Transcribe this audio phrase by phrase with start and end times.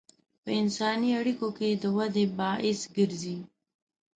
[0.43, 3.37] په انساني اړیکو کې د ودې باعث ګرځي.